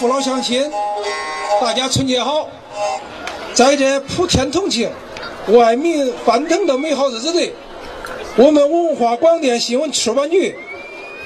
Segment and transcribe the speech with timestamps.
[0.00, 0.64] 父老乡亲，
[1.60, 2.48] 大家春节好！
[3.52, 4.90] 在这普天同庆、
[5.48, 7.52] 万民欢腾的美好日子里，
[8.34, 10.56] 我们文化广电新闻出版局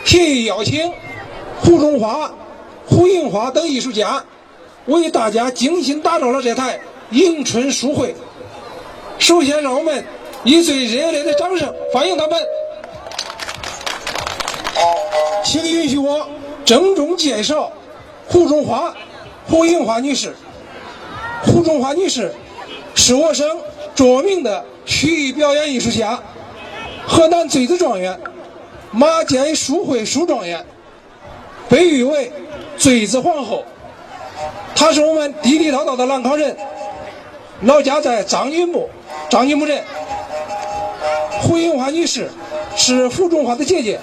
[0.05, 0.93] 特意邀请
[1.61, 2.29] 胡中华、
[2.85, 4.25] 胡银花等艺术家，
[4.87, 6.81] 为大家精心打造了这台
[7.13, 8.13] 迎春书会。
[9.21, 10.05] 首先，让我们
[10.43, 12.37] 以最热烈的掌声欢迎他们。
[15.45, 16.27] 请允许我
[16.65, 17.71] 郑重介绍
[18.27, 18.95] 胡中华、
[19.47, 20.35] 胡银华女士。
[21.43, 22.35] 胡中华女士
[22.95, 23.47] 是我省
[23.95, 26.19] 著名的曲艺表演艺术家，
[27.07, 28.19] 河南坠子状元、
[28.91, 30.65] 马街书会书状元，
[31.69, 32.33] 被誉为
[32.79, 33.65] 坠子皇后。
[34.75, 36.57] 她是我们地地道道的兰考人，
[37.63, 38.89] 老家在张云木
[39.29, 39.83] 张云木镇。
[41.43, 42.31] 胡银华女士
[42.75, 44.01] 是胡中华的姐姐。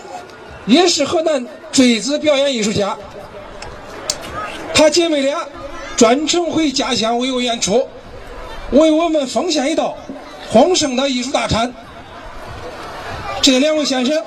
[0.67, 2.95] 也是河南坠子表演艺术家，
[4.73, 5.45] 她姐妹俩
[5.95, 7.88] 专程回家乡为我演出，
[8.72, 9.95] 为我们奉献一道
[10.52, 11.72] 丰盛的艺术大餐。
[13.41, 14.23] 这两位先生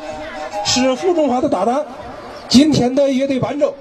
[0.65, 1.85] 是胡中华的搭档，
[2.49, 3.75] 今天的乐队伴奏。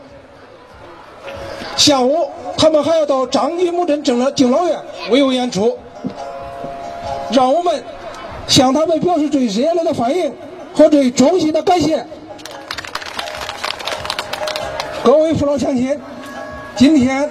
[1.75, 5.77] 下午他们还要到张金木镇敬老敬老院为我演出，
[7.31, 7.83] 让我们
[8.47, 10.33] 向他们表示最热烈的欢迎
[10.73, 12.05] 和最衷心的感谢。
[15.03, 15.99] 各位父老乡亲，
[16.75, 17.29] 今天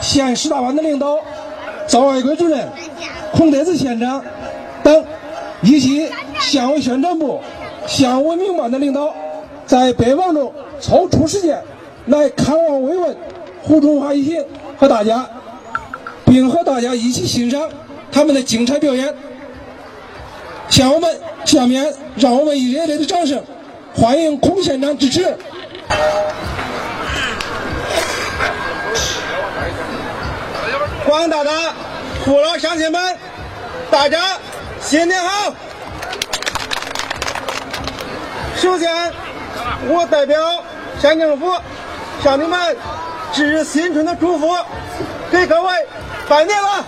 [0.00, 1.18] 县十大班的领导
[1.86, 2.68] 赵爱贵主任、
[3.32, 4.22] 孔德子县长
[4.82, 5.04] 等，
[5.62, 7.40] 以及县委宣传部、
[7.86, 9.14] 县文明办的领导，
[9.66, 11.60] 在百忙中抽出时间
[12.06, 13.16] 来看望慰问
[13.62, 14.44] 胡中华一行
[14.76, 15.26] 和大家，
[16.24, 17.68] 并和大家一起欣赏
[18.10, 19.14] 他们的精彩表演。
[20.68, 23.42] 下我们下面让我们以热烈的掌声
[23.94, 25.36] 欢迎孔县长致辞。
[31.06, 31.50] 广大的
[32.24, 33.18] 父老乡亲们，
[33.90, 34.38] 大家
[34.80, 35.52] 新年好！
[38.56, 38.88] 首先，
[39.88, 40.62] 我代表
[41.00, 41.52] 县政府
[42.22, 42.76] 向你们
[43.32, 44.56] 致新春的祝福，
[45.30, 45.72] 给各位
[46.28, 46.84] 拜年了，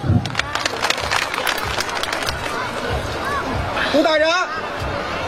[3.93, 4.47] 祝大家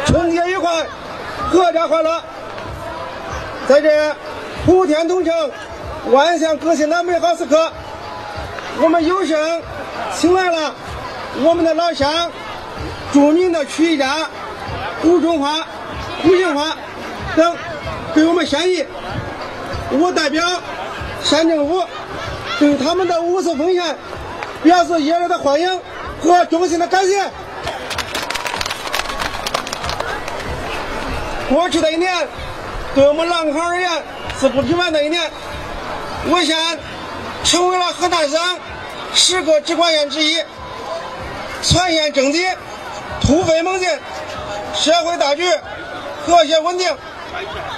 [0.07, 0.87] 春节愉快，
[1.53, 2.23] 阖家欢乐。
[3.69, 4.15] 在这
[4.65, 5.33] 普天同庆、
[6.13, 7.73] 万象更新的美好时刻。
[8.79, 9.37] 我们有幸
[10.15, 10.75] 请来了
[11.43, 12.31] 我们的老乡，
[13.13, 14.29] 著名的曲艺家
[15.01, 15.65] 胡中华、
[16.23, 16.77] 胡银华
[17.35, 17.57] 等
[18.15, 18.85] 给我们献艺。
[19.93, 20.45] 我代表
[21.23, 21.83] 县政府
[22.59, 23.97] 对他们的无私奉献
[24.63, 25.81] 表示热烈的欢迎
[26.21, 27.31] 和衷心的感谢。
[31.49, 32.29] 过去的一年，
[32.95, 33.91] 对我们兰考而言
[34.39, 35.31] 是不平凡的一年。
[36.29, 36.57] 我县
[37.47, 38.41] 成为了河南省。
[39.15, 40.37] 十个直管县之一，
[41.63, 42.45] 全县整体
[43.23, 43.89] 突飞猛进，
[44.75, 45.49] 社会大局
[46.27, 46.95] 和谐稳定，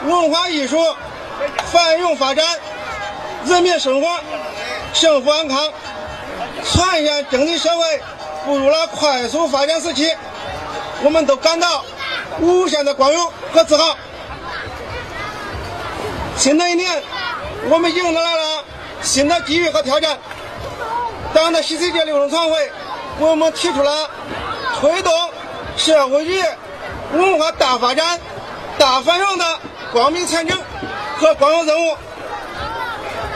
[0.07, 0.77] 文化艺术
[1.71, 2.45] 繁荣发展，
[3.45, 4.19] 人民生活
[4.93, 5.73] 幸福安康，
[6.65, 8.03] 全县整体社会
[8.45, 10.11] 步入了快速发展时期，
[11.05, 11.85] 我们都感到
[12.41, 13.97] 无限的光荣和自豪。
[16.37, 17.01] 新的一年，
[17.71, 18.58] 我们迎来了
[19.09, 20.19] 新的机遇和挑战。
[21.33, 22.51] 党的十七届六中全会
[23.21, 24.11] 为我们提出了
[24.79, 25.13] 推动
[25.79, 26.43] 社会主义
[27.15, 28.21] 文化大发展、
[28.79, 29.45] 大繁荣的
[29.93, 30.55] 光明前景
[31.17, 31.97] 和光荣任务。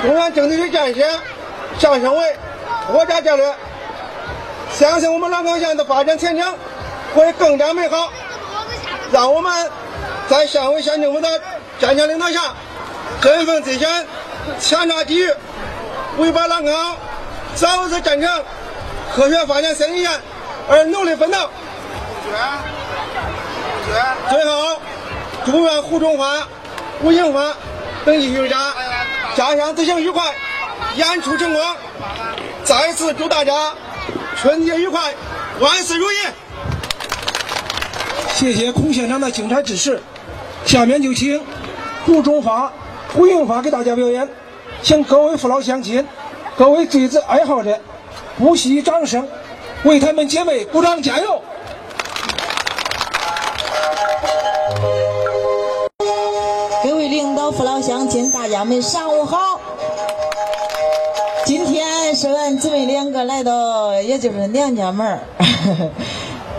[0.02, 1.00] 中原整体区建设
[1.78, 2.36] 上升为
[2.92, 3.54] 国家战略，
[4.78, 6.44] 相信我们兰考县的发展前景
[7.14, 8.12] 会更加美好。
[9.10, 9.70] 让我们
[10.28, 11.40] 在县委县政府的
[11.78, 12.54] 坚强领导下，
[13.22, 14.06] 振奋自身，
[14.60, 15.30] 强大机遇，
[16.18, 16.96] 为把兰考。
[17.54, 18.44] 早日站成
[19.14, 20.10] 科学发展先进县
[20.68, 21.38] 而努力奋斗。
[24.30, 24.80] 最后，
[25.44, 26.48] 祝愿胡中华、
[27.02, 27.54] 吴银华
[28.06, 28.72] 等艺术家
[29.36, 30.34] 家乡之行愉快，
[30.96, 31.62] 演出成功。
[32.64, 33.72] 再次祝大家
[34.40, 35.12] 春节愉快，
[35.60, 36.16] 万事如意。
[38.34, 40.02] 谢谢孔县长的精彩指示。
[40.64, 41.44] 下面就请
[42.06, 42.72] 胡中华、
[43.14, 44.26] 胡银华给大家表演，
[44.82, 46.04] 请各位父老乡亲。
[46.56, 47.78] 各位坠子爱好者，
[48.38, 49.26] 不惜掌声，
[49.84, 51.40] 为他们姐妹鼓掌加油！
[56.82, 59.60] 各位领导、父老乡亲，大家们上午好！
[61.44, 65.18] 今天是俺姊妹两个来到，也就是娘家门儿，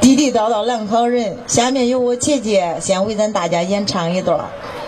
[0.01, 1.35] 地地道道兰考人。
[1.47, 4.39] 下面由我姐姐先为咱大家演唱一段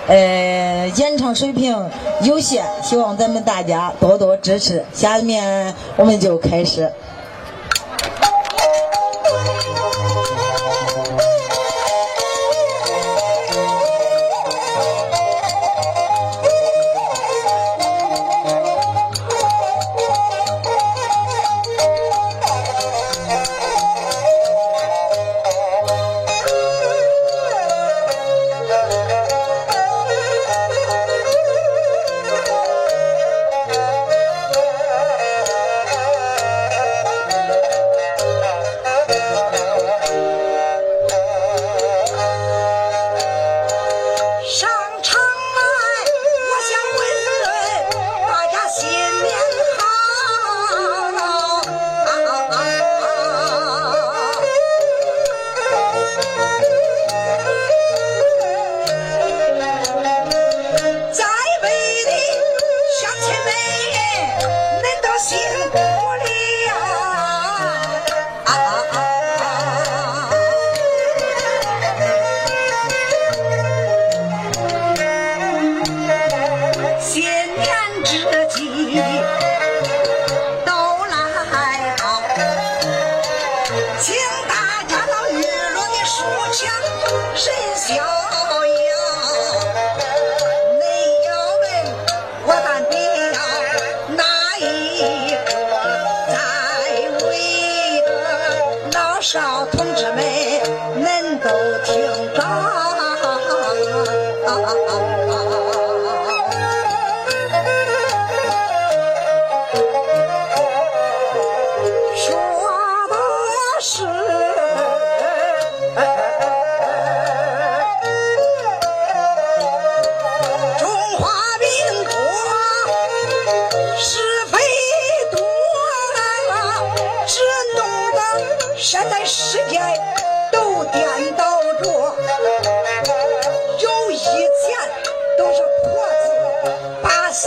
[0.08, 1.76] 呃，演唱水平
[2.22, 4.86] 有限，希望咱们大家多多支持。
[4.94, 6.92] 下面我们就开始。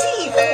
[0.00, 0.47] see.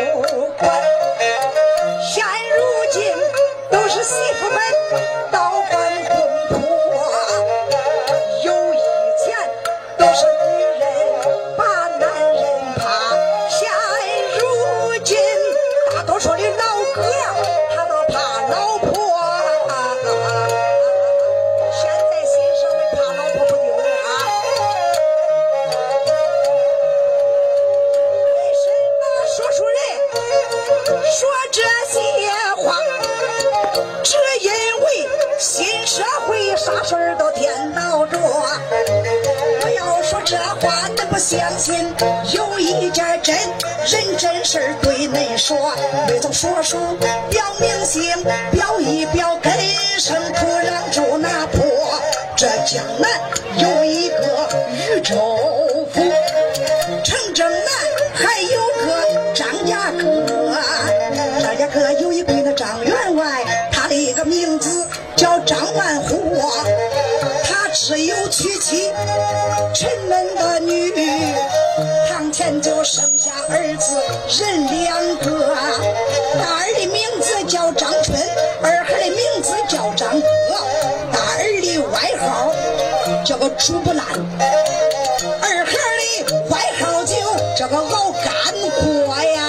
[87.74, 88.24] 个熬干
[88.70, 89.42] 锅呀，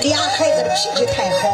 [0.00, 1.48] 俩孩子的脾气太好，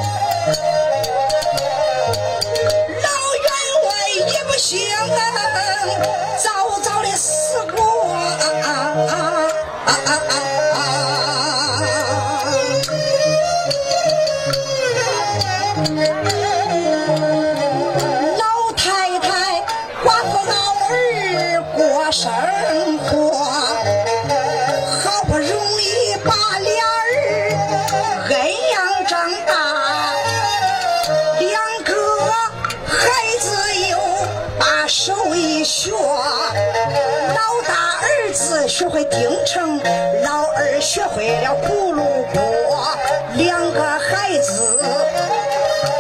[38.91, 39.79] 会京城，
[40.25, 42.99] 老二学会了咕噜锅，
[43.35, 44.83] 两个孩子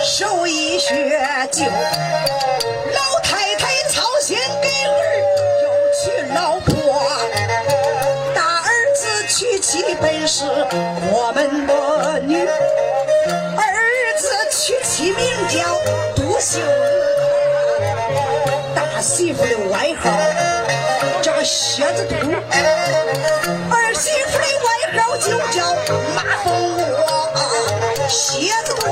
[0.04, 1.20] 手一学
[1.52, 1.62] 就。
[1.64, 4.98] 老太太操心给儿
[5.62, 7.08] 又娶老婆，
[8.34, 10.44] 大儿子娶妻本是
[11.12, 12.44] 过门的女，
[13.56, 15.62] 儿子娶妻名叫
[16.16, 16.58] 杜秀
[18.74, 20.49] 大媳妇的外号。
[21.80, 24.68] 瘸子腿儿媳妇的外
[25.02, 25.72] 号就叫
[26.14, 27.00] 马蜂窝，
[28.06, 28.84] 蝎子肚。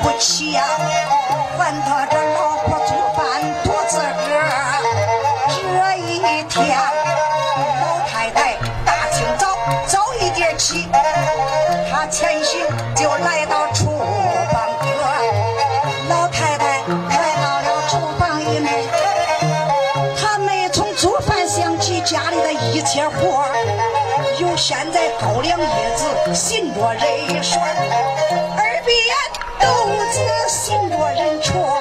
[0.00, 0.62] 不起呀，
[1.58, 4.02] 问他这老婆做饭多自个。
[5.48, 6.78] 这一天，
[7.80, 9.46] 老太太大清早
[9.86, 10.88] 早一点起，
[11.90, 12.60] 她前行
[12.94, 13.98] 就来到厨
[14.52, 14.86] 房搁。
[16.08, 16.64] 老太太
[17.08, 18.88] 来到了厨房里面，
[20.20, 23.54] 她没从做饭想起家里的一切活儿，
[24.40, 27.60] 又现在高粱叶子寻着人说，
[29.62, 29.68] 豆
[30.10, 31.80] 子寻着人戳，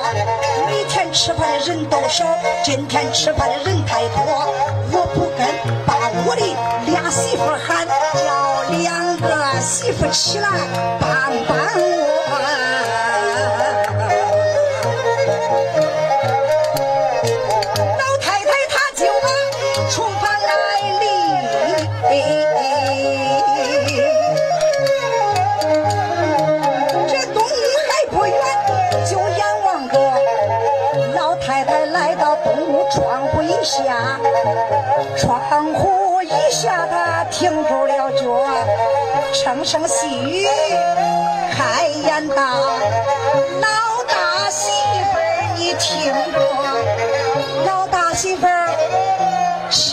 [0.68, 2.26] 每天吃饭的人都少，
[2.64, 4.54] 今天吃饭的人太多，
[4.92, 5.48] 我不跟
[5.86, 5.96] 把
[6.26, 6.46] 我的
[6.92, 10.48] 俩媳妇喊，叫两个媳妇起来
[11.00, 12.01] 帮帮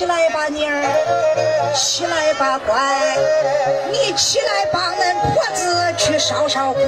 [0.08, 0.82] 来吧，妮儿，
[1.74, 2.74] 起来吧，乖，
[3.92, 6.82] 你起来帮恁婆子去烧烧锅。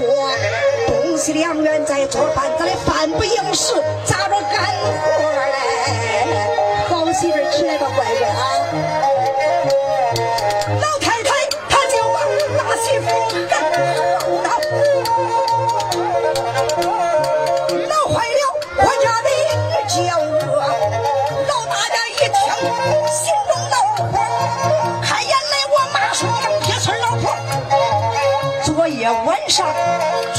[0.86, 3.74] 东西两院在做饭，咱的饭不硬实，
[4.06, 6.88] 咋着干活嘞？
[6.88, 8.99] 好媳妇，起来吧，乖乖啊！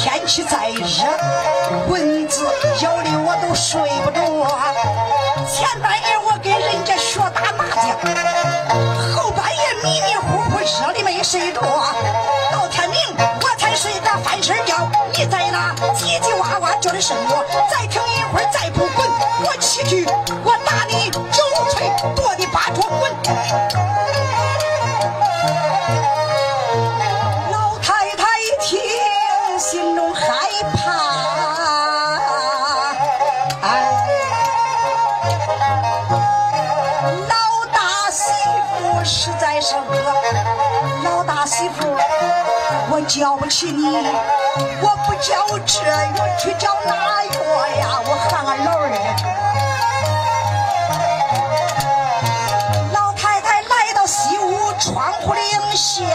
[0.01, 0.83] 天气再热，
[1.87, 2.43] 蚊子
[2.81, 4.19] 咬的我都睡不着。
[5.47, 7.95] 前半夜我给人家学打麻将，
[9.15, 11.61] 后半夜迷迷糊糊热的没睡着，
[12.51, 14.89] 到天明我才睡个翻身觉。
[15.13, 17.45] 你在那叽叽哇哇叫的什么？
[17.69, 19.07] 再听一会儿再不滚，
[19.45, 20.03] 我起去
[20.43, 20.57] 我
[43.19, 43.83] 叫不起你，
[44.81, 47.31] 我不叫这月去叫那月
[47.77, 48.87] 呀，我喊俺老二。
[52.93, 56.05] 老太太来到西屋窗户棂下，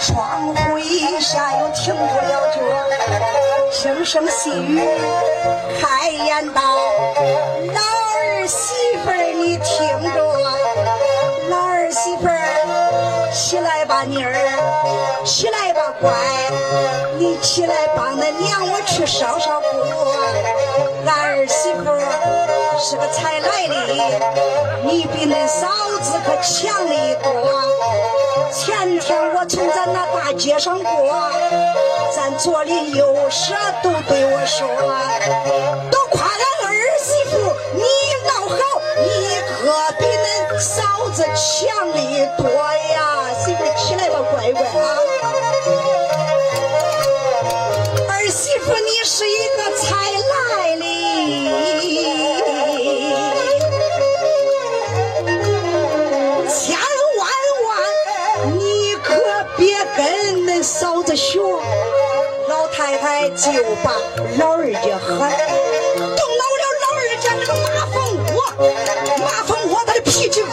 [0.00, 2.56] 窗户一下又停住了脚，
[3.70, 4.80] 声声细语
[5.82, 6.62] 开言道
[7.76, 10.33] ：“老儿媳妇，你听着，
[14.14, 14.32] 妮儿，
[15.24, 16.12] 起来吧，乖，
[17.18, 20.14] 你起来帮恁娘我去烧烧锅。
[21.04, 21.84] 俺儿媳妇
[22.78, 23.74] 是个才来的，
[24.84, 25.66] 你比恁嫂
[26.00, 26.94] 子可强的
[27.24, 27.32] 多。
[28.52, 31.32] 前天我从咱那大街上过，
[32.14, 33.52] 咱左邻右舍
[33.82, 34.68] 都对我说，
[35.90, 37.36] 都夸俺儿媳妇
[37.74, 37.82] 你
[38.28, 38.56] 老好，
[39.02, 41.98] 你可比恁嫂子强的
[42.38, 42.46] 多
[42.92, 43.02] 呀！
[43.44, 43.64] 媳妇
[44.14, 44.88] 起来吧，乖乖啊！
[48.08, 49.84] 儿媳妇你是一个才
[50.30, 50.32] 来
[50.76, 50.84] 的，
[56.48, 56.78] 千
[57.18, 57.20] 万
[57.64, 57.68] 万
[58.56, 59.08] 你可
[59.56, 59.62] 别
[59.96, 60.02] 跟
[60.44, 61.40] 恁嫂子学。
[62.48, 63.50] 老太太就
[63.82, 63.90] 把
[64.38, 65.10] 老二家喊，
[65.98, 67.94] 动恼了老二家那个马蜂
[68.34, 68.36] 窝，
[69.18, 70.48] 马蜂窝他的脾气恶，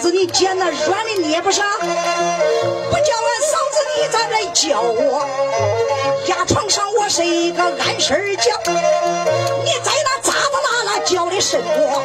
[0.00, 5.28] 子你捡那软的捏不上，不叫俺嫂子你咋来叫我？
[6.26, 8.50] 压床上我是一个安身儿觉，
[9.62, 12.02] 你在那咋咋啦啦叫的什么？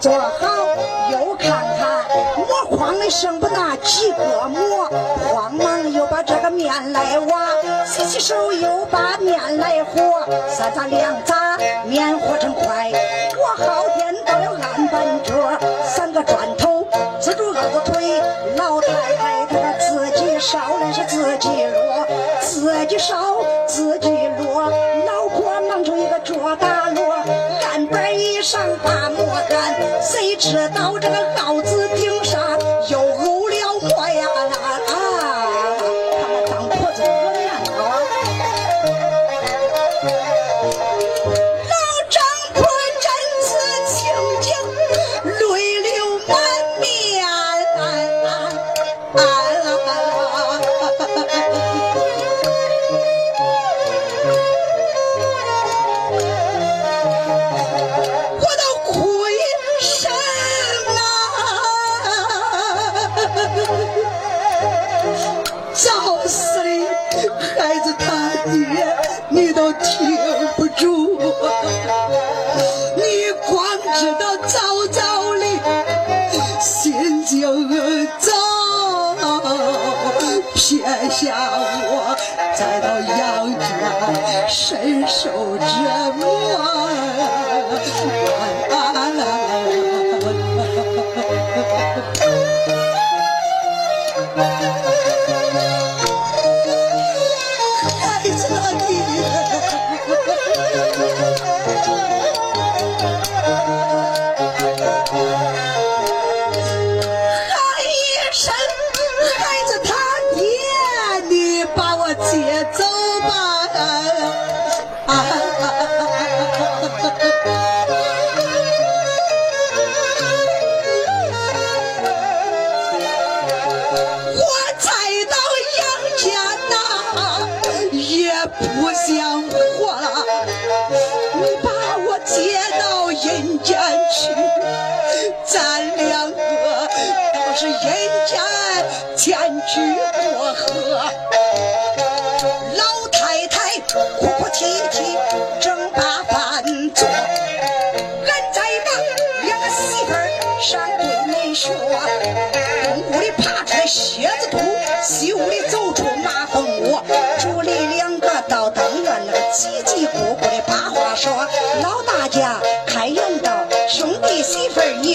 [0.00, 0.48] 做好，
[1.12, 2.06] 又看看
[2.38, 4.88] 磨筐里剩不那几个馍，
[5.28, 7.48] 慌忙又把这个面来挖，
[7.84, 12.90] 洗洗手又把面来和，三杂两杂面和成块，
[13.36, 15.34] 我好颠到了案板桌，
[15.84, 16.86] 三个砖头
[17.20, 18.22] 支住二个腿，
[18.56, 22.06] 老太太她自己烧的是自己落，
[22.40, 23.36] 自己烧
[23.66, 24.08] 自己
[24.38, 24.72] 落，
[25.06, 27.04] 老婆忙出一个桌大锣，
[28.42, 32.24] 上把磨干，谁知道这个耗子顶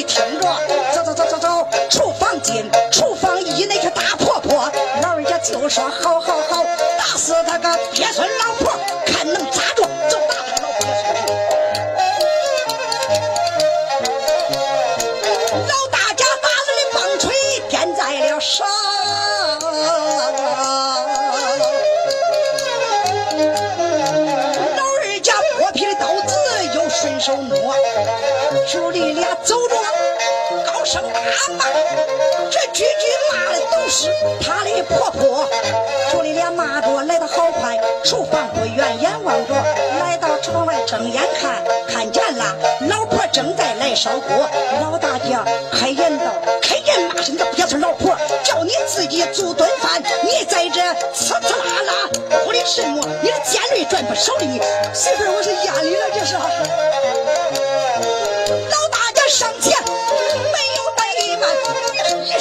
[0.05, 0.47] 听着，
[0.93, 6.63] 走走走走走，厨房进，厨房一那个大婆婆，老人家就说好好好，
[6.97, 8.73] 打死他个鳖孙老婆，
[32.51, 34.09] 这句句骂的都是
[34.41, 35.47] 他的婆婆。
[36.11, 39.53] 兄弟俩骂着来的好快，厨房不远，眼望着
[39.99, 42.55] 来到窗外睁眼看，看见了
[42.89, 44.49] 老婆正在来烧锅。
[44.81, 45.37] 老大姐
[45.71, 46.25] 开言道
[46.61, 50.81] ：“开言骂声的鳖孙老婆，叫你自己做顿饭，你在这
[51.13, 51.93] 呲呲啦啦
[52.43, 53.01] 哭的什么？
[53.21, 54.61] 你的尖锐赚不手里，
[54.93, 57.74] 媳妇我是压力了，这是。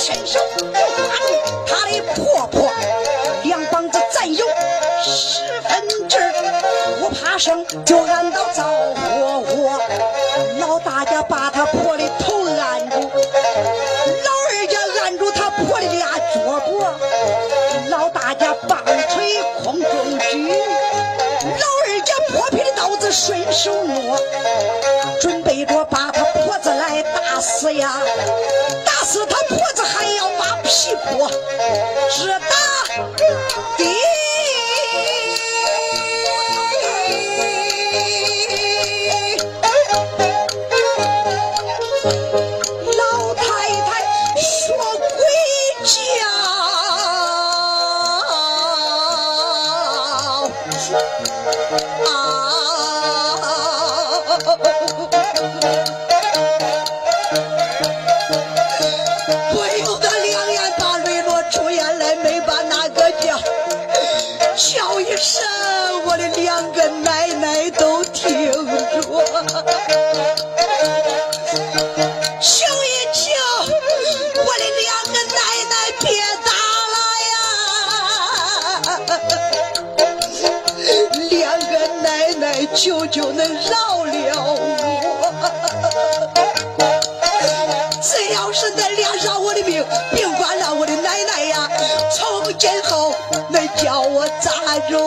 [0.05, 1.33] 伸手就抓住
[1.67, 2.71] 他的婆婆，
[3.45, 4.47] 两膀子占有
[5.03, 6.19] 十分之，
[7.01, 8.65] 不怕生就按到灶
[8.95, 9.81] 火火。
[10.59, 16.95] 老大家把他婆的头按住，老二家按住他婆的俩脚脖，
[17.89, 24.19] 老大家棒槌空中举，老二家破皮的刀子顺手摸，
[25.19, 27.91] 准备着把他婆子来打死呀！
[28.85, 28.93] 打
[31.13, 31.29] 我，
[32.11, 32.39] 只打
[33.17, 33.23] 的。
[42.97, 43.43] 老太
[43.83, 43.91] 太
[44.41, 44.43] 说
[44.97, 45.07] 回
[45.85, 45.93] 家
[52.07, 52.13] 啊，
[83.15, 84.51] 就能饶了我！
[88.03, 91.71] 只要是恁俩饶我的命，别管了我的奶奶呀！
[92.13, 93.15] 从今后
[93.53, 94.99] 恁叫我咋着？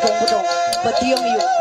[0.00, 0.42] 中不中？
[0.82, 1.59] 不顶用。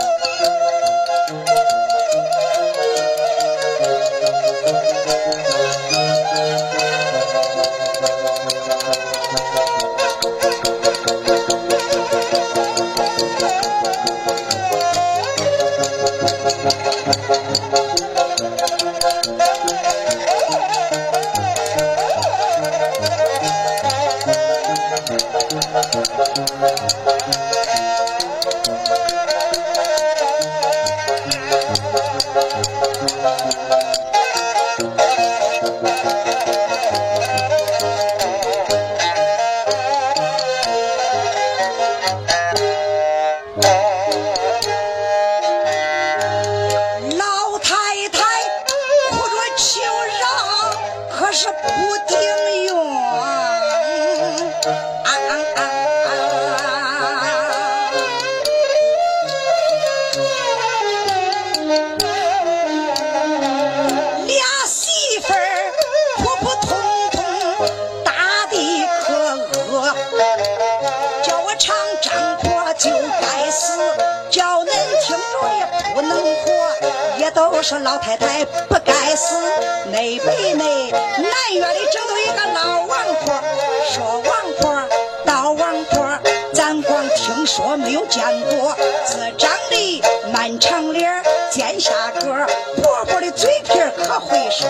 [91.89, 92.45] 大哥，
[92.81, 94.67] 婆婆的嘴皮可会说，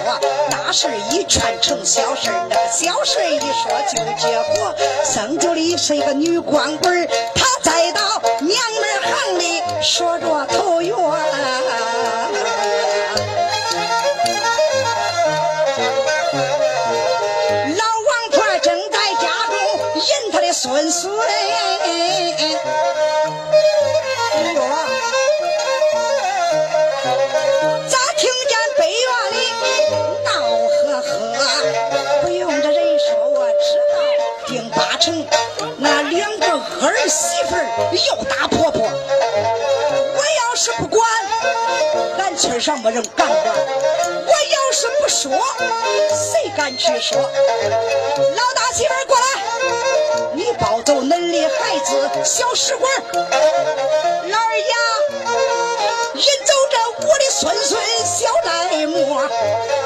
[0.49, 4.73] 大事一传成小事那个小事一说就结果。
[5.03, 8.01] 生就里是一个女光棍她再到
[8.39, 10.95] 娘们行里说着投缘。
[17.75, 19.55] 老王婆正在家中
[19.95, 21.11] 引她的孙孙。
[34.99, 35.25] 成
[35.77, 41.09] 那两个儿媳妇儿又打婆婆，我要是不管，
[42.17, 45.31] 俺村上没人敢管；我要是不说，
[46.09, 47.17] 谁敢去说？
[47.17, 49.23] 老大媳妇儿过来，
[50.33, 54.75] 你抱走恁的孩子小石棍老二呀
[56.15, 59.23] 引走着我的孙孙小戴沫，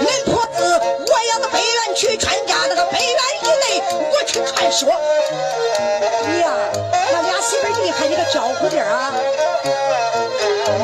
[0.01, 2.62] 恁婆子我要到北院去传家，
[4.33, 4.89] 内我去传说。
[8.31, 9.13] 招呼点啊！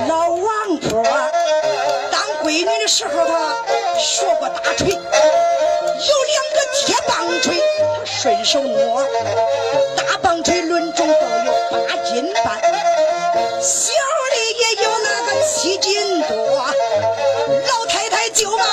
[0.07, 1.01] 老王婆
[2.11, 4.99] 当闺女的时候，她学过打锤，有
[6.27, 9.01] 两个铁棒槌，她顺手摸。
[9.95, 12.61] 大棒槌论重都有八斤半，
[13.61, 13.93] 小
[14.29, 16.35] 的也有那个七斤多。
[17.67, 18.63] 老太太就把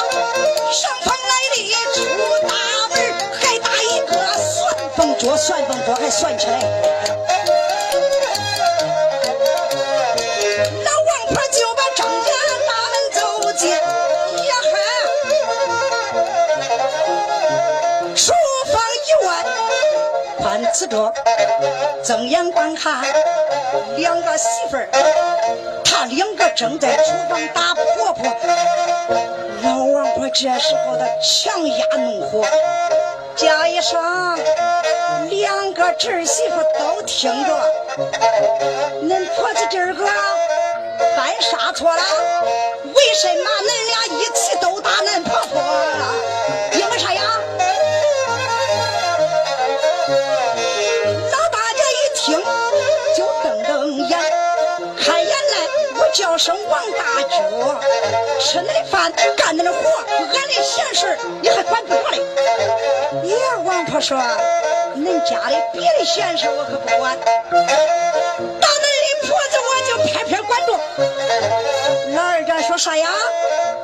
[5.29, 6.61] 我算总多还算起来。
[10.85, 12.31] 老王婆就把张家
[12.69, 13.21] 大门走
[13.59, 14.75] 进呀哈
[18.15, 18.33] 厨
[18.71, 19.29] 房一问
[20.39, 21.13] 宽次着
[22.05, 23.03] 睁眼观看
[23.97, 24.79] 两个媳妇
[25.85, 28.33] 她两个正在厨房打婆婆。
[29.65, 32.47] 老王婆这时候的强压怒火
[33.37, 34.01] 叫一声
[35.29, 37.53] ：“两个侄媳妇都听着，
[39.03, 40.07] 恁婆子今儿个
[41.15, 42.03] 犯啥错了？
[42.83, 45.63] 为什么恁俩一起都打恁婆婆？
[56.17, 57.37] 叫声王大脚，
[58.41, 59.79] 吃恁饭，干恁的活，
[60.33, 62.17] 俺的闲事你还管不着嘞？
[63.25, 64.17] 耶，王婆说，
[64.97, 70.73] 恁家里别的闲事我可不管，到恁的婆子我就偏偏管着。
[72.15, 73.11] 老二家说啥呀？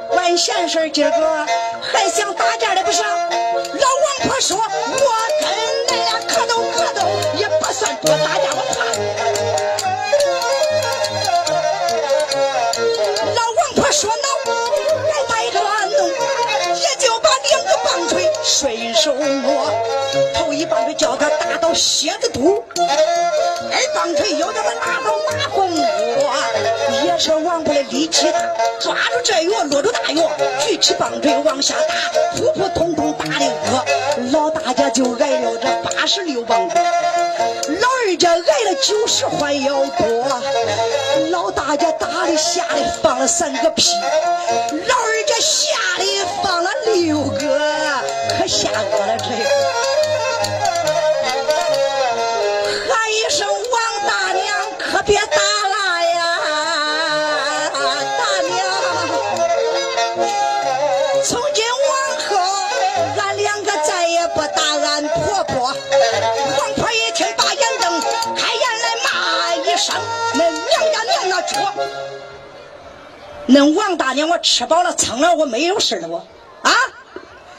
[0.09, 1.47] 管闲事今儿个
[1.83, 3.03] 还想打架的不是？
[3.03, 4.63] 老王婆说，我
[5.43, 5.51] 跟
[21.03, 26.33] 叫他打到蝎子肚，二棒槌又叫他打到马蜂窝。
[27.05, 28.39] 也是王婆的力气大，
[28.81, 31.95] 抓住这药落住大药，举起棒槌往下打，
[32.37, 34.31] 扑扑通通打的饿。
[34.31, 36.81] 老大家就挨了这八十六棒槌。
[36.81, 40.41] 老二家挨了九十还要多，
[41.31, 45.67] 老大家打的吓的放了三个屁，老二家吓
[45.99, 46.05] 的
[46.45, 47.59] 放了六个，
[48.39, 49.25] 可吓饿了这
[71.61, 71.73] 我，
[73.49, 76.27] 恁王大娘我吃饱了撑了，我没有事了我
[76.63, 76.71] 啊！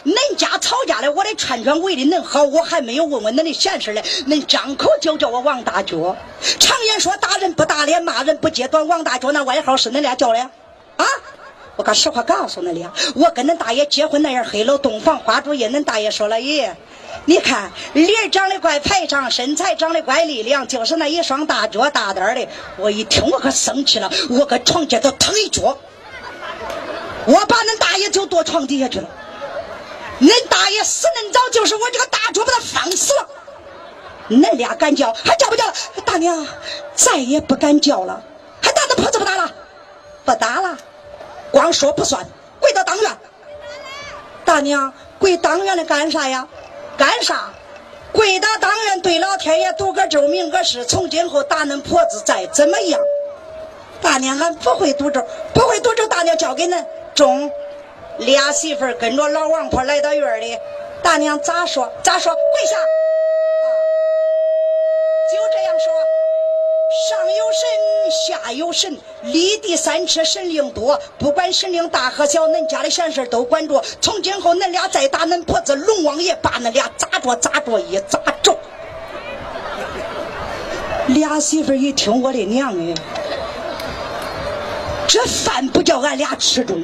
[0.06, 4.02] 恁家吵架了，我的串串味的恁好，我还没有问问恁的闲事嘞。
[4.28, 6.16] 恁张口就叫我王大脚，
[6.60, 8.88] 常言说打人不打脸，骂人不揭短。
[8.88, 10.40] 王大脚那外号是恁俩叫的
[10.98, 11.06] 啊！
[11.76, 16.70] 我把实话告诉恁俩，我跟恁大爷结婚那样黑了洞房花烛夜，恁大爷说了咦。
[17.26, 22.48] 你看脸长得怪排场，身材长得怪力量，就是那一双大脚大胆的。
[22.78, 25.78] 我一听我可生气了，我搁床前头腾一脚，
[27.26, 29.08] 我把恁大爷就躲床底下去了。
[30.20, 33.28] 恁大爷死恁早，就是我这个大脚把他放死了。
[34.30, 35.74] 恁俩敢叫还叫不叫了？
[36.06, 36.46] 大娘
[36.94, 38.22] 再也不敢叫了，
[38.62, 39.52] 还打他婆子不打了？
[40.26, 40.78] 不打了，
[41.54, 42.26] 光说不算，
[42.60, 43.12] 跪到当院。
[44.44, 46.48] 大娘跪当院的干啥呀？
[46.98, 47.54] 干啥？
[48.12, 53.00] 跪到当院对老天爷读个咒，明个誓，从今后打恁婆子再怎么样？
[54.02, 57.52] 大娘，俺不会赌咒，不会赌咒，大娘交给恁中。
[58.18, 60.58] 俩媳妇跟着老王婆来到院里，
[61.04, 62.76] 大娘咋说咋说，跪下。
[65.32, 65.94] 就这样说，
[66.94, 67.66] 上有神，
[68.12, 71.00] 下有神，立地三尺，神灵多。
[71.18, 73.84] 不管神灵大和小，恁家的闲事都管着。
[74.00, 78.56] 从今后，恁俩再打恁婆子龙王爷，把恁俩咋着咋着一咋着。
[81.08, 82.94] 俩媳妇一听，我的娘哎，
[85.08, 86.84] 这饭不叫俺俩吃中，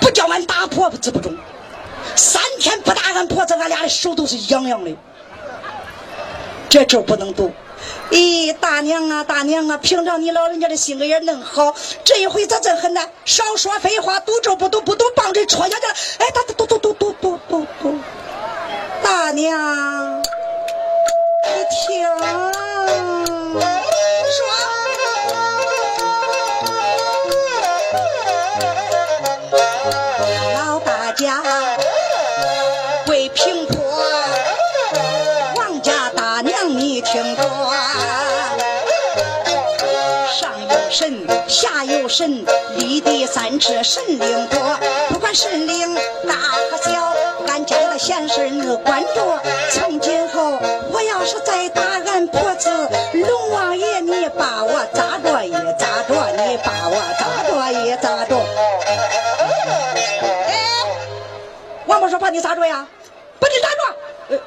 [0.00, 1.36] 不叫俺打婆子不中。
[2.14, 4.96] 三天不打俺婆子，俺俩的手都是痒痒的。
[6.68, 7.50] 这咒不能读。
[8.10, 13.00] 咦，大娘啊，大娘啊，平常你老人家的性格也恁好，这一回咋这狠呢？
[13.24, 15.94] 少说废话，堵着不堵不堵，棒槌戳下去了。
[16.18, 17.98] 哎，他赌赌赌赌赌赌赌。
[19.02, 20.24] 大娘，你
[21.86, 22.61] 听，
[42.12, 42.44] 神，
[42.76, 44.78] 立地三尺，神灵多。
[45.08, 45.94] 不管神灵
[46.28, 47.14] 大和小，
[47.48, 49.42] 俺家的闲事你管着。
[49.70, 50.58] 从今后，
[50.92, 52.68] 我要是再打俺婆子，
[53.14, 58.36] 龙王爷你把我咋着也咋着，你把我咋着也咋着。
[60.46, 60.84] 哎，
[61.86, 62.86] 王婆说把你咋着呀？
[63.40, 64.42] 把你咋着？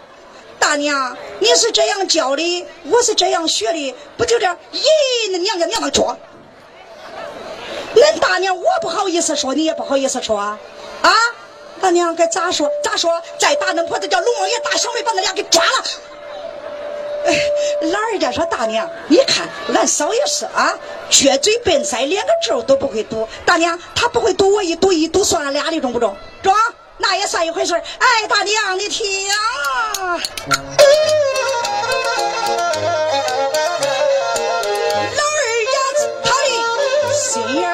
[0.59, 4.45] 大娘，你是这样教的，我是这样学的，不就这？
[4.71, 6.15] 咦，那娘家娘们说，
[8.19, 10.57] 大娘我不好意思说，你也不好意思说啊？
[11.01, 11.11] 啊，
[11.81, 12.69] 大娘该咋说？
[12.83, 13.21] 咋说？
[13.37, 15.83] 再打恁婆子叫龙王爷大小妹把恁俩给抓了。
[17.27, 17.35] 哎，
[17.89, 20.77] 老人家说大娘，你看俺嫂也是啊，
[21.09, 23.27] 撅嘴笨腮，连个咒都不会读。
[23.45, 26.15] 大娘，她不会读，我一读一读算俺俩的中不中？
[26.43, 26.53] 中，
[26.97, 30.19] 那也算一回事哎，大娘，你听啊。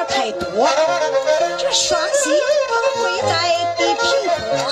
[0.08, 0.68] 太多，
[1.58, 2.30] 这双膝
[2.68, 3.32] 不会在
[3.76, 4.02] 地平
[4.58, 4.68] 坡，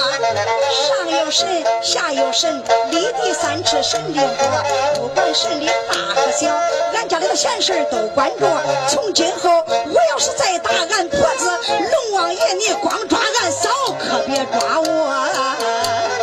[0.73, 5.01] 上有神，下有神，立地三尺，神灵多。
[5.01, 6.49] 不管神灵大和小，
[6.95, 8.47] 俺家里的闲事都管着。
[8.89, 16.20] 从今后，我要是再打俺婆子，龙王爷你光抓俺嫂，可别抓我。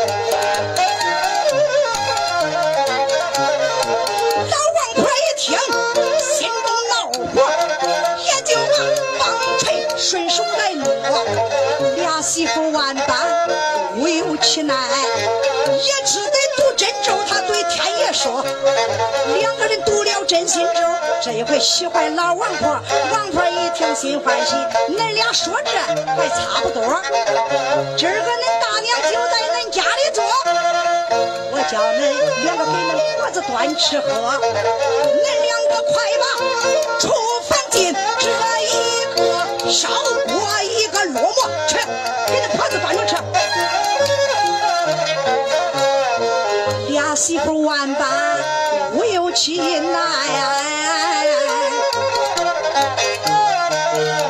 [11.95, 13.49] 俩媳妇万般
[13.95, 17.13] 无有其奈，也只得读真咒。
[17.29, 18.43] 他对天爷说，
[19.39, 20.81] 两个人读了真心咒，
[21.21, 22.79] 这一回喜欢老王婆。
[23.11, 24.55] 王婆一听心欢喜，
[24.89, 25.77] 恁俩说这
[26.15, 26.81] 还差不多。
[27.97, 30.23] 今儿个恁大娘就在恁家里坐。
[31.51, 31.99] 我叫恁
[32.43, 36.23] 两个给恁婆子端吃喝，恁两个快把
[36.99, 37.09] 厨
[37.47, 37.93] 房进，
[39.69, 41.34] 烧锅，一个烙馍，
[41.67, 41.77] 去
[42.27, 43.15] 给那婆子端着吃。
[46.88, 48.39] 俩媳妇万般
[48.93, 49.99] 无有其奈，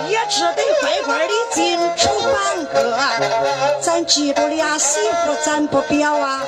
[0.09, 2.97] 也只得乖乖的进厨房搁。
[3.81, 6.43] 咱记住俩媳妇，咱不表啊。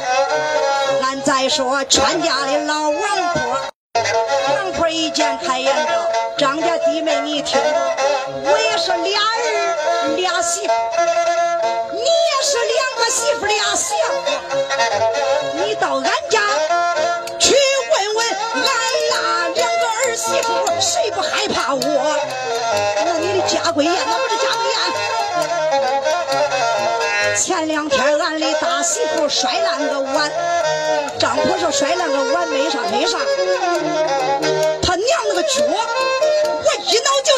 [1.04, 3.00] 俺再说全家的老王
[3.34, 3.60] 婆，
[4.56, 10.72] 王婆一见开眼着，张家弟妹你听，我也是俩儿俩媳妇，
[11.92, 14.14] 你也是两个媳妇俩媳妇，
[15.56, 16.40] 你到俺家
[17.38, 17.54] 去
[17.92, 18.26] 问问
[18.56, 18.64] 俺
[19.10, 22.18] 那两个儿媳妇，谁不害怕我？
[23.06, 24.80] 那你的家规严，那不是家规严。
[27.36, 30.32] 前两天俺的大媳妇摔烂个碗，
[31.20, 33.18] 张婆说摔烂个碗没啥没啥，
[34.82, 35.66] 他娘那个脚，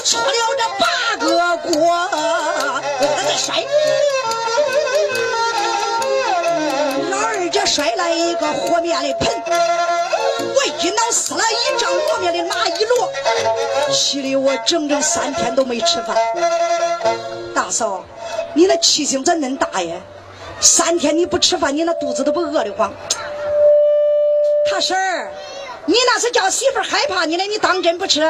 [0.04, 0.86] 出了这八
[1.18, 1.28] 个
[1.58, 2.10] 锅，
[3.00, 3.64] 我在摔。
[7.12, 9.44] 老二家摔了一个和面的盆，
[10.56, 13.10] 我一脑撕了一张和面的拿一摞，
[13.94, 16.18] 气的我整整三天都没吃饭。
[17.54, 18.04] 大嫂，
[18.56, 19.96] 你那气性咋恁大呀？
[20.60, 22.92] 三天你不吃饭，你那肚子都不饿得慌。
[24.70, 25.32] 他婶儿，
[25.86, 28.22] 你那是叫媳妇害怕你了，你当真不吃？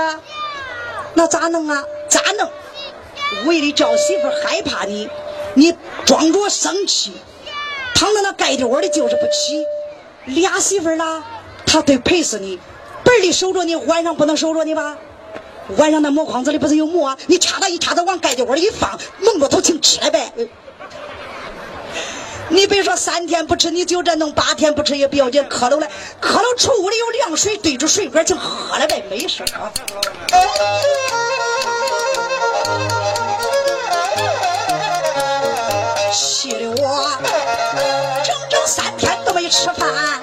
[1.14, 1.84] 那咋弄啊？
[2.10, 2.50] 咋弄？
[3.46, 5.10] 为了叫媳妇害怕你，
[5.56, 5.74] 你
[6.06, 7.14] 装着生气，
[7.96, 9.64] 躺在那盖着窝里就是不起。
[10.26, 11.24] 俩媳妇啦，
[11.66, 12.60] 他得陪死你，
[13.04, 14.98] 本里守着你，晚上不能守着你吧？
[15.78, 17.18] 晚上那磨筐子里不是有馍啊？
[17.28, 20.32] 你插它一插它往盖着窝里一放，蒙着头请吃了呗。
[22.52, 25.90] 你别说三天不吃，你就这弄八天不吃也不要紧，磕了来，
[26.20, 29.72] 磕了出屋里有凉水对着水管就喝了呗，没事啊。
[36.14, 37.18] 气的我
[38.24, 40.20] 整整三天都没吃饭，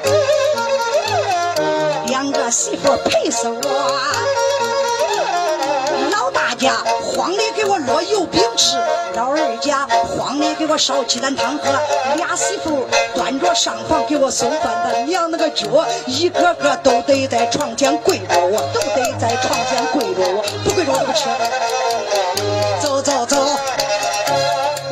[2.08, 4.37] 两个媳妇陪死我。
[7.86, 8.76] 烙油饼吃，
[9.14, 11.64] 老二家慌的给我烧鸡蛋汤喝，
[12.16, 15.66] 俩媳妇端着上房给我送饭的，娘那个脚
[16.06, 21.28] 一个个都得在床前跪着我，都得在床前跪着我，不跪着我都不吃。
[22.80, 23.36] 走走走，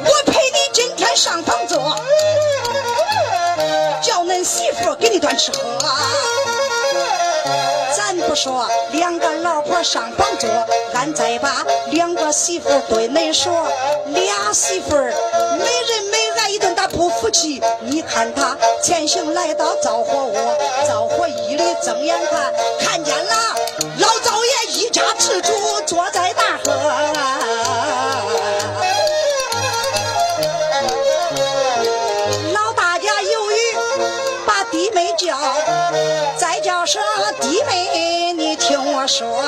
[0.05, 1.97] 我陪你今天上房坐，
[4.03, 5.79] 叫恁媳妇给你端吃喝。
[7.97, 10.49] 咱不说两个老婆上房坐，
[10.95, 13.69] 俺再把两个媳妇对恁说，
[14.07, 17.63] 俩媳妇每人每挨一顿打不服气。
[17.81, 20.35] 你看他前行来到灶火窝，
[20.87, 23.35] 灶火一里睁眼看，看见了
[23.99, 25.53] 老灶爷一家之主
[25.87, 27.46] 坐在那儿
[39.07, 39.41] 说，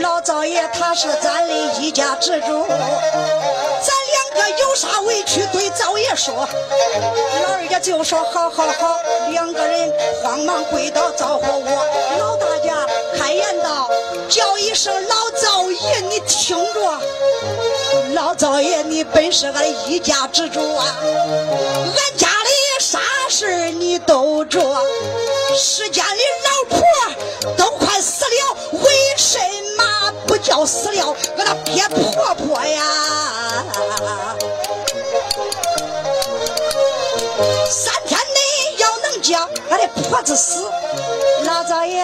[0.00, 6.34] 老灶爷他是咱的一家之主，咱两个有啥委屈对灶爷说。
[6.34, 8.98] 老二家就说好好好，
[9.30, 9.90] 两个人
[10.22, 11.86] 慌忙跪倒招呼我，
[12.18, 12.86] 老大家
[13.18, 13.88] 开言道，
[14.28, 16.80] 叫一声老灶爷，你听着。
[18.14, 22.98] 老灶爷，你本是俺的一家之主啊，俺家里啥
[23.28, 24.60] 事你都着，
[25.56, 26.45] 世间的
[30.66, 32.82] 死了我那鳖婆婆呀？
[37.70, 38.40] 三天内
[38.78, 40.68] 要能叫俺的婆子死，
[41.44, 42.02] 老灶爷。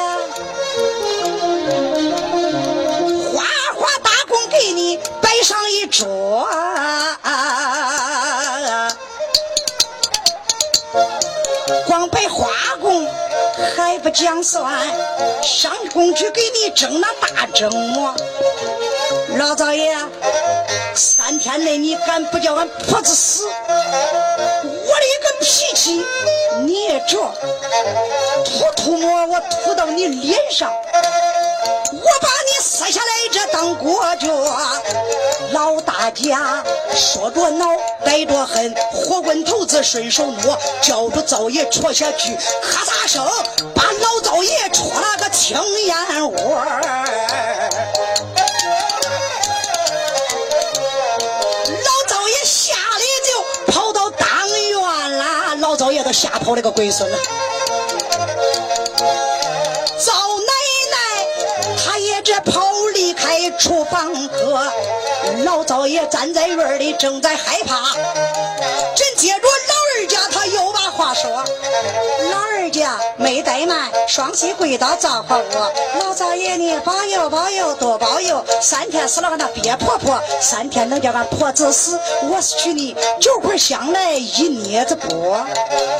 [3.32, 3.42] 花
[3.74, 6.48] 花大供给你摆上一桌，
[11.86, 12.48] 光摆花
[12.80, 13.06] 供
[13.76, 14.62] 还不讲算，
[15.42, 18.14] 上工去给你蒸那大蒸馍。
[19.36, 19.96] 老早爷，
[20.94, 26.04] 三天内你敢不叫俺婆子死，我的一个脾气
[26.60, 27.32] 你也着，
[28.44, 30.70] 吐吐沫我吐到你脸上。
[31.64, 34.28] 我把你撕下来，这当果脚。
[35.52, 37.66] 老大家说着恼，
[38.04, 43.24] 带着恨，火棍头子顺手摸，叫住灶爷戳下去，咔嚓声，
[43.74, 46.64] 把老灶爷戳了个青烟窝。
[51.68, 57.18] 老灶爷吓得就跑到当院啦，老灶爷都吓跑了个龟孙了。
[63.62, 64.72] 厨房和，
[65.44, 67.94] 老灶爷站在院里正在害怕。
[68.92, 71.30] 真接着老二家他又把话说，
[72.32, 81.96] 老二家没怠慢，双膝跪到灶火窝，老灶爷你保佑保佑多保佑，三天死了俺那鳖婆婆，三天能叫俺婆子死，
[82.28, 85.46] 我是娶你九块香来一镊子锅，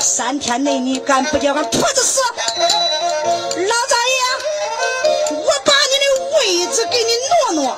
[0.01, 2.19] 三天内你敢不叫俺婆子死？
[2.57, 3.95] 老灶，
[6.45, 7.11] 你的位子给你
[7.55, 7.77] 挪挪。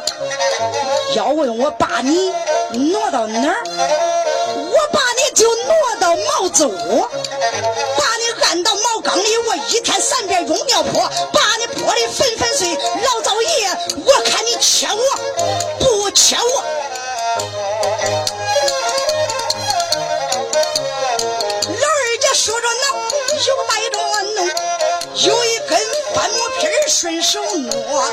[1.16, 2.34] 要问我把你
[2.92, 7.08] 挪到哪儿，我把你就挪到茅子屋，
[7.98, 12.76] 把你按到茅缸里，我一天三遍用尿泼，把你泼的粉粉碎。
[12.76, 13.70] 老赵爷，
[14.04, 15.00] 我看你切我
[15.80, 16.64] 不切我。
[21.68, 22.84] 老二家说着恼，
[23.48, 24.38] 又带着怒，
[25.28, 25.55] 有一
[26.26, 28.04] 根翻木皮儿顺手摸，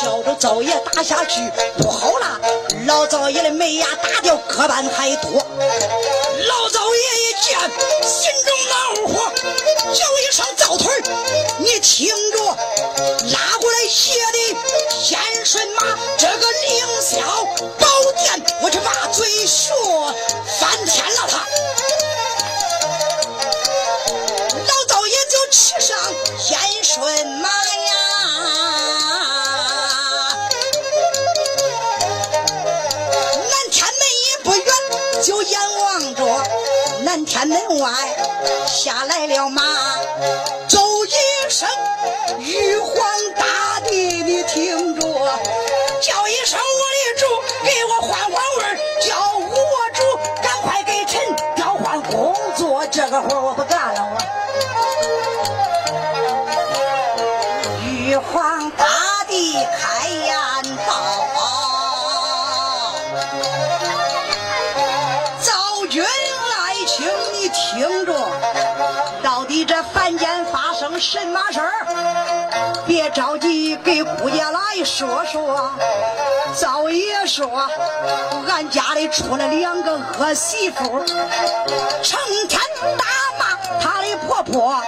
[0.00, 1.40] 叫着灶爷打下去，
[1.76, 2.40] 不好了，
[2.86, 5.32] 老灶爷的门牙打掉个半还多。
[5.32, 7.58] 老灶爷一见，
[8.08, 9.32] 心中恼火，
[9.92, 10.86] 叫一声灶腿
[11.58, 12.38] 你听着，
[13.32, 14.56] 拉过来写的
[15.02, 15.82] 天顺马，
[16.16, 17.18] 这个凌霄
[17.80, 20.14] 宝殿，我这把嘴说
[20.60, 21.44] 翻天了他。
[25.50, 25.96] 骑上
[26.50, 27.94] 燕顺马呀，
[33.48, 34.66] 南天门也不远，
[35.22, 36.20] 就眼望着
[37.02, 37.90] 南天门外
[38.66, 39.62] 下来了马，
[40.68, 41.10] 奏一
[41.48, 41.68] 声
[42.38, 42.94] 玉皇
[43.36, 45.02] 大帝，你听着，
[46.02, 47.26] 叫一声我的主，
[47.64, 49.54] 给我换换味儿，叫我
[49.94, 51.20] 主赶快给臣
[51.54, 52.84] 调换工作。
[52.88, 53.85] 这个活我不干
[58.36, 58.84] 皇大
[59.26, 60.36] 帝开言
[60.86, 60.92] 道
[65.40, 68.12] ：“赵军爱卿，你听着，
[69.22, 71.86] 到底这凡间发生什么事儿？
[72.86, 75.72] 别着急，给姑爷来说说。
[76.60, 77.66] 赵爷说，
[78.50, 81.02] 俺家里出了两个恶媳妇，
[82.02, 82.20] 成
[82.50, 82.60] 天
[82.98, 83.06] 打
[83.38, 84.78] 骂他的婆婆，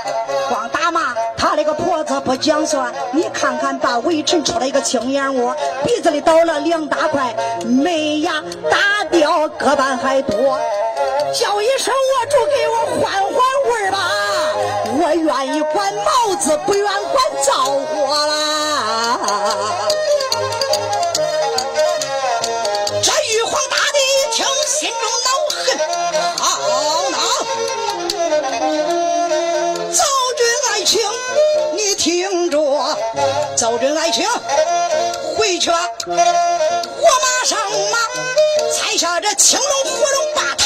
[0.51, 1.15] 光打骂
[1.59, 2.95] 那个婆子不讲算。
[3.11, 5.53] 你看看，把微臣出了一个青眼窝，
[5.85, 7.35] 鼻子里倒了两大块，
[7.67, 8.41] 没牙
[8.71, 10.57] 打掉个半还多。
[11.35, 13.35] 叫一声我主，给我换换
[13.67, 13.99] 味儿吧，
[15.01, 18.68] 我愿意管帽子，不愿管灶火啦。
[32.89, 34.27] 听着，赵军爱卿，
[35.37, 37.59] 回去吧，我马上
[37.91, 37.99] 马，
[38.73, 40.58] 踩下这青龙火龙，把。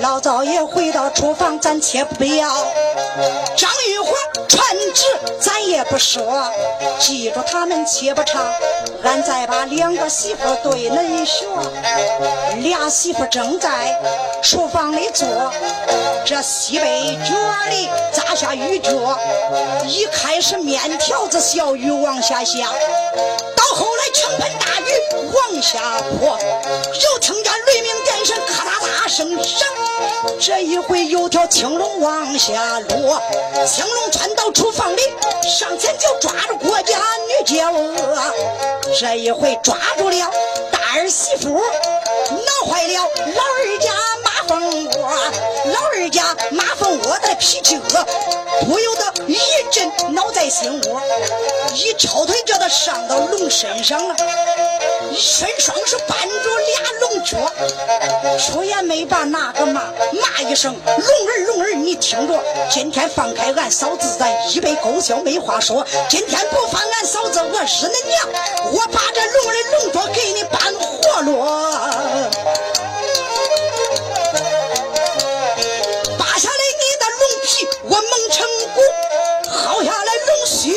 [0.00, 2.48] 老赵爷回到厨房，咱且不要。
[3.56, 4.12] 张玉华
[4.48, 5.04] 传旨，
[5.40, 6.22] 咱也不说。
[7.00, 8.44] 记住他们且不唱，
[9.02, 11.60] 俺再把两个媳妇对恁说。
[12.58, 13.98] 俩媳妇正在
[14.42, 15.26] 厨房里做，
[16.24, 17.34] 这西北角
[17.68, 18.92] 里扎下鱼脚，
[19.84, 22.68] 一开始面条子小鱼往下下，
[23.74, 24.84] 后来倾盆大雨
[25.32, 29.68] 往下泼，又听见雷鸣电闪，咔嗒嗒声响。
[30.40, 33.20] 这一回有条青龙往下落，
[33.66, 35.00] 青龙窜到厨房里，
[35.42, 38.32] 上前就抓住郭家女娇娥。
[38.98, 40.30] 这一回抓住了
[40.72, 43.92] 大儿媳妇，恼坏了老二家
[44.24, 45.47] 马蜂窝。
[47.38, 48.06] 脾气恶，
[48.66, 49.38] 不由得一
[49.70, 51.00] 阵恼在心窝，
[51.72, 54.14] 一抽腿叫他上到龙身上了。
[55.10, 57.38] 一伸双手扳住俩龙脚，
[58.38, 62.38] 出言没把那个骂骂一声：“龙儿龙儿，你听着，
[62.70, 65.86] 今天放开俺嫂子，咱一杯勾销没话说。
[66.10, 68.28] 今天不放俺嫂子，我日恁娘！
[68.72, 72.30] 我把这龙儿龙角给你扳活了。”
[77.18, 78.80] 龙皮，我蒙成骨；
[79.50, 80.74] 薅下来龙须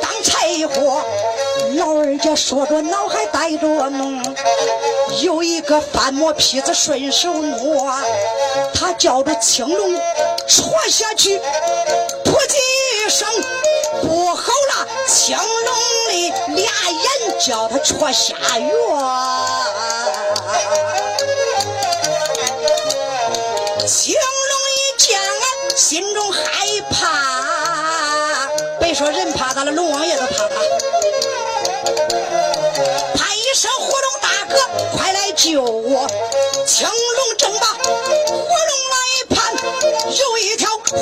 [0.00, 1.02] 当柴火。
[1.76, 4.22] 老二家说着，脑海带着弄，
[5.22, 7.94] 有一个翻磨坯子顺手挪，
[8.74, 9.94] 他叫着青龙
[10.48, 11.38] 戳下去，
[12.24, 12.56] 噗叽
[13.06, 13.28] 一声，
[14.02, 15.74] 不好了，青龙
[16.08, 18.70] 的俩眼叫他戳下院。
[25.80, 28.50] 心中害怕。
[28.78, 30.54] 别说人怕他了，龙王爷都怕他。
[33.16, 34.60] 他一声：“火龙大哥，
[34.94, 36.06] 快来救我！”
[36.68, 38.44] 青龙正把火龙
[38.90, 38.94] 来
[39.30, 39.54] 攀，
[40.18, 40.98] 有一条火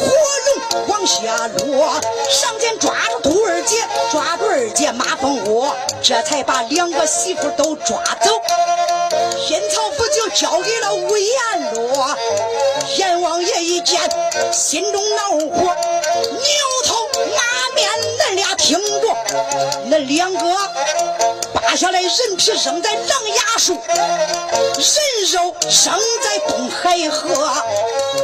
[0.46, 2.00] 龙往下落，
[2.30, 5.74] 上前抓住杜二姐，抓住二姐马蜂窝，
[6.04, 8.30] 这才把两个媳妇都抓走。
[9.48, 11.34] 阴曹府就交给了吴阎
[11.74, 12.16] 罗，
[12.98, 14.00] 阎王爷一见，
[14.52, 16.42] 心中恼火，牛
[16.84, 17.88] 头马面，
[18.18, 19.16] 恁俩听着，
[19.88, 20.40] 恁两个
[21.54, 27.52] 扒下来人皮扔在狼牙树，人肉扔在东海河，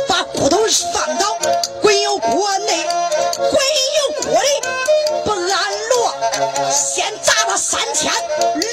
[0.08, 0.58] 把骨头
[0.92, 1.38] 放到
[1.80, 2.84] 滚油锅内，
[3.36, 4.48] 滚油锅里
[5.24, 6.12] 不安落，
[6.68, 8.12] 先砸他三千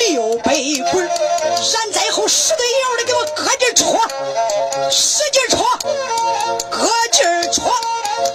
[0.09, 0.55] 六百
[0.91, 3.99] 滚，然再后使个油的给我搁劲戳，
[4.89, 5.63] 使劲戳，
[7.21, 7.71] 搁劲戳，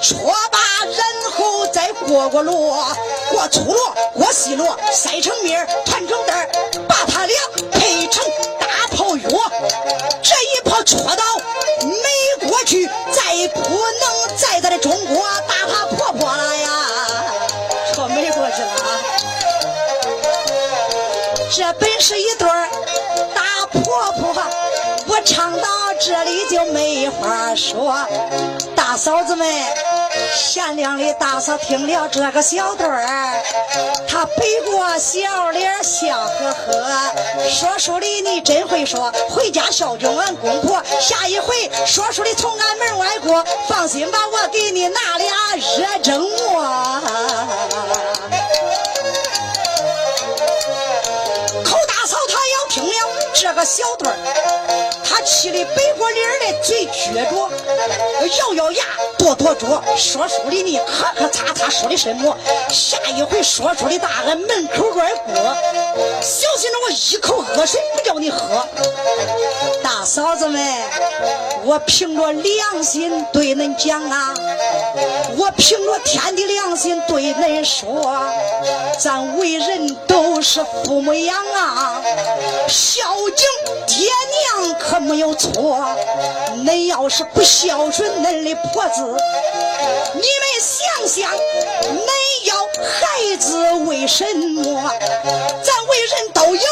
[0.02, 0.58] 戳吧，
[0.96, 2.94] 然后再过过箩，
[3.30, 6.48] 过粗箩，过细箩，塞成面，团成袋，
[6.88, 7.36] 把它俩
[7.72, 8.24] 配成
[8.60, 8.66] 大
[8.96, 9.28] 炮药，
[10.22, 11.24] 这一炮戳到
[11.80, 16.68] 美国去，再不能再在这中国打他婆婆了呀，
[17.92, 19.00] 戳美国去了啊。
[21.54, 22.68] 这本是一对儿
[23.34, 24.34] 大婆婆，
[25.08, 25.68] 我唱到
[26.06, 27.92] 这里就没话说。
[28.76, 29.44] 大嫂子们，
[30.36, 33.42] 贤良的大嫂听了这个小段儿，
[34.08, 37.12] 她背过小脸笑呵呵。
[37.50, 40.80] 说书的你真会说，回家孝敬俺公婆。
[41.00, 46.62] 下一回说书的从俺门外过，放心吧，我给你拿俩热蒸馍。
[51.64, 52.92] 寇大嫂她要听了
[53.34, 54.16] 这个小段儿，
[55.08, 57.50] 他气的背过脸的嘴撅着，
[58.38, 58.84] 咬咬牙，
[59.18, 62.36] 跺跺脚，说书的呢，磕磕擦擦说的什么？
[62.68, 65.34] 下一回说书的大俺门口儿过，
[66.20, 68.66] 小心着我一口恶水不叫你喝。
[69.82, 70.60] 大嫂子们，
[71.64, 74.34] 我凭着良心对恁讲啊，
[75.36, 78.28] 我凭着天的良心对恁说，
[78.98, 82.02] 咱为人都是父母养啊，
[82.68, 83.02] 孝
[83.36, 83.46] 敬
[83.86, 84.10] 爹
[84.60, 85.52] 娘可没有错。
[86.64, 89.02] 恁要是不孝顺恁的婆子，
[90.14, 90.26] 你们
[90.60, 92.10] 想想，恁
[92.46, 94.24] 要孩子为什
[94.54, 94.62] 么？
[94.62, 96.62] 咱为人都有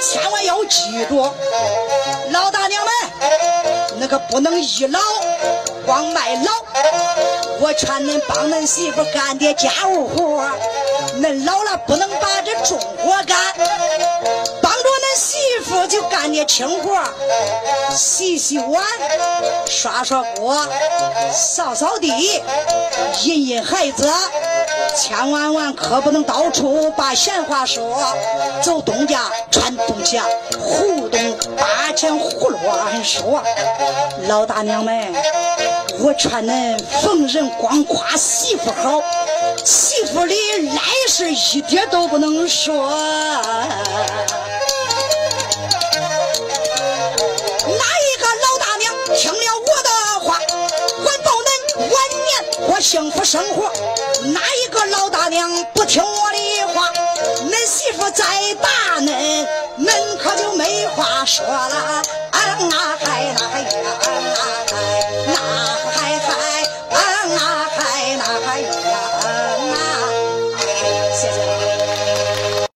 [0.00, 1.32] 千万要记住。
[2.30, 2.90] 老大娘们，
[3.98, 5.00] 那个不能倚老
[5.86, 6.50] 光卖老。
[7.60, 10.44] 我劝恁帮恁媳妇干点家务活
[11.20, 13.36] 恁老了不能把这重活干，
[15.80, 16.98] 我就干点轻活
[17.94, 18.84] 洗洗碗、
[19.68, 20.66] 刷刷锅、
[21.32, 22.08] 扫扫地、
[23.24, 24.10] 引引孩子。
[24.96, 27.96] 千万万可不能到处把闲话说，
[28.60, 30.24] 走东家串东家，
[30.60, 33.40] 胡东八前胡乱说。
[34.26, 35.12] 老大娘们，
[36.00, 39.00] 我劝恁逢人光夸媳妇好，
[39.64, 40.34] 媳妇的
[40.74, 42.90] 来事一点都不能说。
[52.80, 53.70] 幸福生活？
[54.32, 56.90] 哪一个老大娘不听我的话？
[57.50, 58.24] 恁媳妇再
[58.60, 59.46] 打恁，
[59.78, 62.02] 恁可就没话说了。
[62.30, 62.98] 啊啊